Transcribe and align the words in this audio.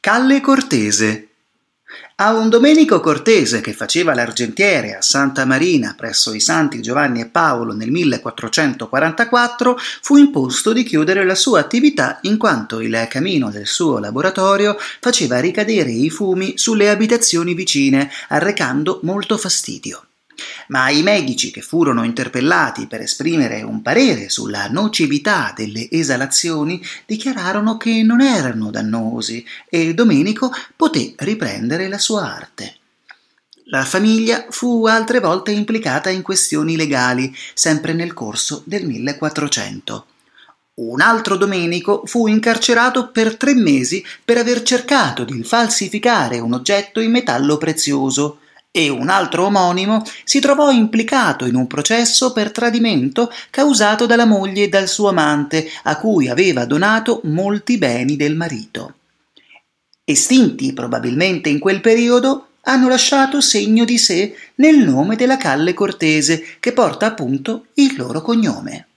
Calle 0.00 0.40
Cortese. 0.40 1.28
A 2.16 2.32
un 2.32 2.48
Domenico 2.48 3.00
Cortese 3.00 3.60
che 3.60 3.72
faceva 3.72 4.14
l'argentiere 4.14 4.94
a 4.94 5.02
Santa 5.02 5.44
Marina 5.44 5.94
presso 5.96 6.32
i 6.32 6.38
santi 6.38 6.80
Giovanni 6.80 7.20
e 7.20 7.26
Paolo 7.26 7.74
nel 7.74 7.90
1444 7.90 9.76
fu 10.00 10.16
imposto 10.16 10.72
di 10.72 10.84
chiudere 10.84 11.24
la 11.24 11.34
sua 11.34 11.58
attività 11.58 12.20
in 12.22 12.38
quanto 12.38 12.80
il 12.80 13.06
camino 13.10 13.50
del 13.50 13.66
suo 13.66 13.98
laboratorio 13.98 14.76
faceva 15.00 15.40
ricadere 15.40 15.90
i 15.90 16.10
fumi 16.10 16.56
sulle 16.56 16.90
abitazioni 16.90 17.54
vicine, 17.54 18.08
arrecando 18.28 19.00
molto 19.02 19.36
fastidio 19.36 20.07
ma 20.68 20.90
i 20.90 21.02
medici 21.02 21.50
che 21.50 21.60
furono 21.60 22.04
interpellati 22.04 22.86
per 22.86 23.00
esprimere 23.00 23.62
un 23.62 23.82
parere 23.82 24.28
sulla 24.28 24.68
nocività 24.68 25.52
delle 25.54 25.88
esalazioni 25.90 26.82
dichiararono 27.06 27.76
che 27.76 28.02
non 28.02 28.20
erano 28.20 28.70
dannosi 28.70 29.44
e 29.68 29.94
Domenico 29.94 30.52
poté 30.76 31.14
riprendere 31.16 31.88
la 31.88 31.98
sua 31.98 32.34
arte. 32.34 32.76
La 33.70 33.84
famiglia 33.84 34.46
fu 34.48 34.86
altre 34.86 35.20
volte 35.20 35.50
implicata 35.50 36.08
in 36.08 36.22
questioni 36.22 36.74
legali, 36.74 37.34
sempre 37.52 37.92
nel 37.92 38.14
corso 38.14 38.62
del 38.64 38.86
1400. 38.86 40.06
Un 40.74 41.00
altro 41.00 41.36
Domenico 41.36 42.02
fu 42.06 42.28
incarcerato 42.28 43.10
per 43.10 43.36
tre 43.36 43.52
mesi 43.52 44.02
per 44.24 44.38
aver 44.38 44.62
cercato 44.62 45.24
di 45.24 45.42
falsificare 45.42 46.38
un 46.38 46.54
oggetto 46.54 47.00
in 47.00 47.10
metallo 47.10 47.58
prezioso 47.58 48.38
e 48.78 48.88
un 48.88 49.08
altro 49.08 49.46
omonimo 49.46 50.04
si 50.22 50.38
trovò 50.38 50.70
implicato 50.70 51.46
in 51.46 51.56
un 51.56 51.66
processo 51.66 52.32
per 52.32 52.52
tradimento 52.52 53.28
causato 53.50 54.06
dalla 54.06 54.24
moglie 54.24 54.64
e 54.64 54.68
dal 54.68 54.86
suo 54.86 55.08
amante, 55.08 55.68
a 55.82 55.96
cui 55.96 56.28
aveva 56.28 56.64
donato 56.64 57.20
molti 57.24 57.76
beni 57.76 58.14
del 58.14 58.36
marito. 58.36 58.94
Estinti 60.04 60.72
probabilmente 60.74 61.48
in 61.48 61.58
quel 61.58 61.80
periodo, 61.80 62.50
hanno 62.62 62.86
lasciato 62.86 63.40
segno 63.40 63.84
di 63.84 63.98
sé 63.98 64.36
nel 64.56 64.78
nome 64.78 65.16
della 65.16 65.38
Calle 65.38 65.74
Cortese, 65.74 66.44
che 66.60 66.72
porta 66.72 67.06
appunto 67.06 67.66
il 67.74 67.96
loro 67.96 68.22
cognome. 68.22 68.87